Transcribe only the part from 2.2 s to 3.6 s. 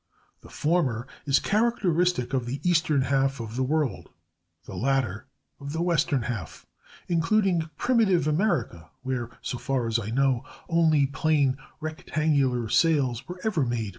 of the eastern half of